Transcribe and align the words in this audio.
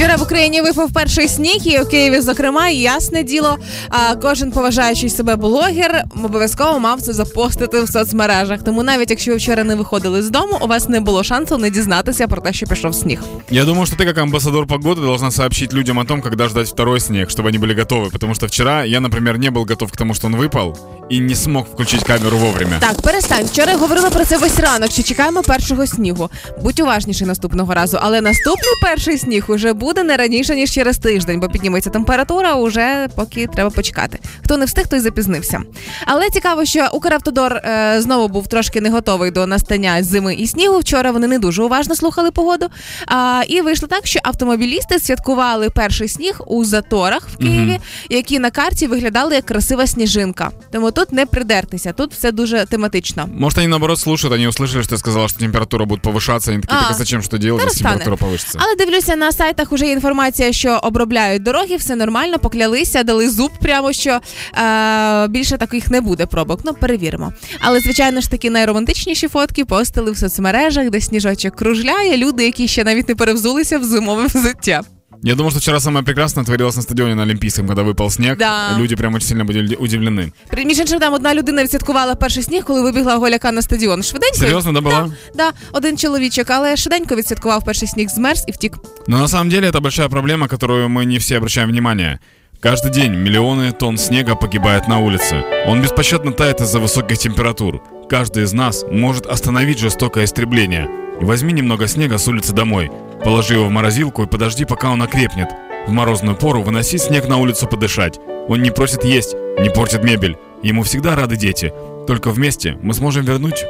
Вчора 0.00 0.16
в 0.16 0.22
Україні 0.22 0.60
випав 0.60 0.90
перший 0.92 1.28
сніг, 1.28 1.60
і 1.64 1.78
в 1.78 1.88
Києві, 1.88 2.20
зокрема, 2.20 2.68
і 2.68 2.76
ясне 2.76 3.22
діло. 3.22 3.56
А 3.88 4.14
кожен 4.14 4.50
поважаючий 4.50 5.10
себе 5.10 5.36
блогер 5.36 6.04
обов'язково 6.24 6.78
мав 6.78 7.02
це 7.02 7.12
запостити 7.12 7.82
в 7.82 7.88
соцмережах. 7.88 8.62
Тому 8.62 8.82
навіть 8.82 9.10
якщо 9.10 9.30
ви 9.30 9.36
вчора 9.36 9.64
не 9.64 9.74
виходили 9.74 10.22
з 10.22 10.30
дому, 10.30 10.58
у 10.62 10.66
вас 10.66 10.88
не 10.88 11.00
було 11.00 11.24
шансу 11.24 11.58
не 11.58 11.70
дізнатися 11.70 12.28
про 12.28 12.42
те, 12.42 12.52
що 12.52 12.66
пішов 12.66 12.94
сніг. 12.94 13.20
Я 13.50 13.64
думаю, 13.64 13.86
что 13.86 13.96
ты 13.96 14.04
как 14.04 14.18
амбассадор 14.18 14.66
погоды 14.66 15.00
должна 15.00 15.30
сообщить 15.30 15.72
людям 15.72 15.98
о 15.98 16.04
том, 16.04 16.22
когда 16.22 16.48
ждать 16.48 16.68
второй 16.68 17.00
снег, 17.00 17.28
чтобы 17.30 17.48
они 17.48 17.58
были 17.58 17.74
готовы. 17.74 18.10
Потому 18.10 18.34
что 18.34 18.46
вчера 18.46 18.84
я, 18.84 19.00
например, 19.00 19.38
не 19.38 19.50
был 19.50 19.64
готов 19.68 19.92
к 19.92 19.96
тому, 19.96 20.14
что 20.14 20.26
он 20.26 20.36
выпал, 20.36 20.76
и 21.10 21.18
не 21.18 21.34
смог 21.34 21.66
включить 21.66 22.04
камеру 22.04 22.38
вовремя. 22.38 22.76
Так, 22.80 23.02
перестань. 23.02 23.46
Вчора 23.46 23.72
я 23.72 23.78
говорила 23.78 24.10
про 24.10 24.24
це 24.24 24.38
весь 24.38 24.58
ранок. 24.60 24.90
Що 24.90 25.02
чекаємо 25.02 25.42
першого 25.42 25.86
снігу. 25.86 26.30
Будь 26.62 26.80
уважніший 26.80 27.26
наступного 27.26 27.74
разу. 27.74 27.98
Але 28.00 28.20
наступний 28.20 28.72
перший 28.82 29.18
сніг 29.18 29.44
уже 29.48 29.72
буде 29.72 29.89
не 30.04 30.16
раніше 30.16 30.54
ніж 30.54 30.70
через 30.70 30.98
тиждень, 30.98 31.40
бо 31.40 31.48
підніметься 31.48 31.90
температура. 31.90 32.54
Уже 32.54 33.08
поки 33.14 33.46
треба 33.46 33.70
почекати. 33.70 34.18
Хто 34.44 34.56
не 34.56 34.64
встиг, 34.64 34.88
той 34.88 35.00
запізнився. 35.00 35.62
Але 36.06 36.30
цікаво, 36.30 36.64
що 36.64 36.88
Укравтодор 36.92 37.52
е, 37.54 37.96
знову 38.00 38.28
був 38.28 38.46
трошки 38.46 38.80
не 38.80 38.90
готовий 38.90 39.30
до 39.30 39.46
настання 39.46 40.02
зими 40.02 40.34
і 40.34 40.46
снігу. 40.46 40.78
Вчора 40.78 41.10
вони 41.10 41.26
не 41.26 41.38
дуже 41.38 41.62
уважно 41.62 41.94
слухали 41.96 42.30
погоду. 42.30 42.66
А, 43.06 43.42
і 43.48 43.60
вийшло 43.60 43.88
так, 43.88 44.06
що 44.06 44.20
автомобілісти 44.22 44.98
святкували 44.98 45.70
перший 45.70 46.08
сніг 46.08 46.40
у 46.46 46.64
заторах 46.64 47.28
в 47.34 47.36
Києві, 47.36 47.80
які 48.10 48.38
на 48.38 48.50
карті 48.50 48.86
виглядали 48.86 49.34
як 49.34 49.44
красива 49.44 49.86
сніжинка. 49.86 50.50
Тому 50.72 50.90
тут 50.90 51.12
не 51.12 51.26
придертися, 51.26 51.92
тут 51.92 52.12
все 52.12 52.32
дуже 52.32 52.66
тематично. 52.70 53.28
Может, 53.38 53.58
они 53.58 53.68
наоборот 53.68 53.98
слушают, 54.00 54.34
они 54.34 54.48
услышали, 54.48 54.82
что 54.82 54.94
я 54.94 54.98
сказала, 54.98 55.28
что 55.28 55.40
температура 55.40 55.84
будет 55.84 56.02
повышаться, 56.02 56.50
они 56.52 56.60
такие, 56.60 56.78
А, 56.78 56.82
так 56.82 56.90
а 56.90 56.94
зачем 56.94 57.22
что 57.22 57.38
делать, 57.38 57.62
зараз 57.62 57.74
если 57.74 57.88
температура 57.88 58.16
повысится? 58.16 58.58
Але 58.58 58.76
дивлюся 58.76 59.16
на 59.16 59.32
сайтах 59.32 59.72
уже 59.72 59.79
є 59.85 59.91
інформація, 59.91 60.53
що 60.53 60.79
обробляють 60.83 61.43
дороги, 61.43 61.75
все 61.75 61.95
нормально, 61.95 62.39
поклялися, 62.39 63.03
дали 63.03 63.29
зуб, 63.29 63.51
прямо 63.61 63.93
що 63.93 64.19
е, 64.57 65.27
більше 65.27 65.57
таких 65.57 65.91
не 65.91 66.01
буде 66.01 66.25
пробок. 66.25 66.59
Ну, 66.63 66.73
перевіримо. 66.73 67.33
Але 67.59 67.79
звичайно 67.79 68.21
ж 68.21 68.31
такі 68.31 68.49
найромантичніші 68.49 69.27
фотки 69.27 69.65
постили 69.65 70.11
в 70.11 70.17
соцмережах, 70.17 70.89
де 70.89 71.01
сніжочок 71.01 71.55
кружляє. 71.55 72.17
Люди, 72.17 72.45
які 72.45 72.67
ще 72.67 72.83
навіть 72.83 73.09
не 73.09 73.15
перевзулися 73.15 73.77
в 73.77 73.83
зимове 73.83 74.25
взуття. 74.25 74.81
Я 75.22 75.34
думал, 75.34 75.50
что 75.50 75.60
вчера 75.60 75.80
самое 75.80 76.04
прекрасное 76.04 76.44
творилось 76.44 76.76
на 76.76 76.82
стадионе 76.82 77.14
на 77.14 77.22
Олимпийском, 77.22 77.66
когда 77.66 77.82
выпал 77.82 78.10
снег. 78.10 78.38
Да. 78.38 78.76
Люди 78.78 78.94
прям 78.96 79.14
очень 79.14 79.26
сильно 79.28 79.44
были 79.44 79.74
удивлены. 79.76 80.32
При- 80.50 80.64
Між 80.64 80.78
іншим, 80.78 81.00
там 81.00 81.14
одна 81.14 81.34
людина 81.34 81.62
відсвяткувала 81.62 82.14
перший 82.14 82.42
сніг, 82.42 82.64
коли 82.64 82.82
вибігла 82.82 83.16
голяка 83.16 83.52
на 83.52 83.62
стадіон. 83.62 84.02
Швиденько. 84.02 84.36
Серьезно, 84.36 84.72
да, 84.72 84.80
была? 84.80 85.12
Да, 85.34 85.52
один 85.72 85.98
чоловічок, 85.98 86.50
але 86.50 86.76
швиденько 86.76 87.16
відсвяткував 87.16 87.64
перший 87.64 87.88
сніг, 87.88 88.08
змерз 88.08 88.44
і 88.48 88.52
втік. 88.52 88.76
Но 89.06 89.18
на 89.18 89.28
самом 89.28 89.48
деле 89.48 89.70
это 89.70 89.80
большая 89.80 90.08
проблема, 90.08 90.48
которую 90.48 90.88
мы 90.88 91.04
не 91.04 91.18
все 91.18 91.36
обращаем 91.36 91.70
внимание. 91.70 92.18
Каждый 92.62 92.90
день 92.90 93.12
миллионы 93.14 93.72
тонн 93.72 93.98
снега 93.98 94.34
погибает 94.34 94.88
на 94.88 94.98
улице. 94.98 95.42
Он 95.66 95.82
беспощадно 95.82 96.32
тает 96.32 96.60
из-за 96.60 96.78
высоких 96.78 97.18
температур. 97.18 97.80
Каждый 98.10 98.44
из 98.44 98.52
нас 98.54 98.84
может 98.90 99.26
остановить 99.26 99.78
жестокое 99.78 100.24
истребление. 100.24 100.88
И 101.20 101.24
возьми 101.24 101.52
немного 101.52 101.86
снега 101.86 102.18
с 102.18 102.28
улицы 102.28 102.52
домой. 102.52 102.90
Положи 103.23 103.53
его 103.53 103.65
в 103.65 103.69
морозилку 103.69 104.23
и 104.23 104.27
подожди, 104.27 104.65
пока 104.65 104.89
он 104.91 105.01
окрепнет. 105.01 105.49
В 105.87 105.91
морозную 105.91 106.35
пору 106.35 106.61
выноси 106.61 106.97
снег 106.97 107.27
на 107.27 107.37
улицу 107.37 107.67
подышать. 107.67 108.19
Он 108.47 108.61
не 108.61 108.71
просит 108.71 109.03
есть, 109.03 109.35
не 109.59 109.69
портит 109.69 110.03
мебель. 110.03 110.37
Ему 110.63 110.83
всегда 110.83 111.15
рады 111.15 111.35
дети. 111.35 111.73
Только 112.07 112.31
вместе 112.31 112.77
мы 112.81 112.93
сможем 112.93 113.25
вернуть 113.25 113.65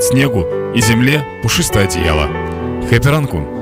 снегу 0.00 0.46
и 0.74 0.80
земле 0.80 1.24
пушистое 1.42 1.84
одеяло. 1.84 2.28
Хэппи 2.88 3.08
ранку! 3.08 3.55